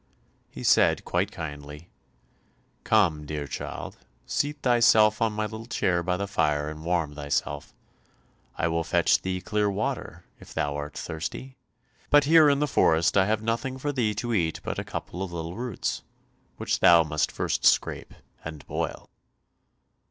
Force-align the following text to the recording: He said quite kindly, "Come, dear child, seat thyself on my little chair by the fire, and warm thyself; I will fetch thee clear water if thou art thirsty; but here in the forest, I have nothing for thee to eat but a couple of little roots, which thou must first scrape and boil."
He 0.49 0.63
said 0.63 1.05
quite 1.05 1.31
kindly, 1.31 1.91
"Come, 2.83 3.27
dear 3.27 3.45
child, 3.45 3.97
seat 4.25 4.57
thyself 4.63 5.21
on 5.21 5.31
my 5.31 5.43
little 5.43 5.67
chair 5.67 6.01
by 6.01 6.17
the 6.17 6.25
fire, 6.27 6.69
and 6.71 6.83
warm 6.83 7.13
thyself; 7.13 7.71
I 8.57 8.67
will 8.67 8.83
fetch 8.83 9.21
thee 9.21 9.41
clear 9.41 9.69
water 9.69 10.23
if 10.39 10.55
thou 10.55 10.75
art 10.75 10.97
thirsty; 10.97 11.55
but 12.09 12.23
here 12.23 12.49
in 12.49 12.57
the 12.57 12.67
forest, 12.67 13.15
I 13.15 13.27
have 13.27 13.43
nothing 13.43 13.77
for 13.77 13.91
thee 13.91 14.15
to 14.15 14.33
eat 14.33 14.59
but 14.63 14.79
a 14.79 14.83
couple 14.83 15.21
of 15.21 15.31
little 15.31 15.55
roots, 15.55 16.01
which 16.57 16.79
thou 16.79 17.03
must 17.03 17.31
first 17.31 17.63
scrape 17.63 18.15
and 18.43 18.65
boil." 18.65 19.07